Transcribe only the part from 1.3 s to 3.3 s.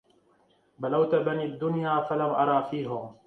الدنيا فلم أرى فيهم